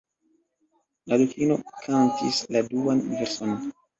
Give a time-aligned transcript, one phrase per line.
[1.11, 1.57] La Dukino
[1.87, 3.55] kantis la duan verson.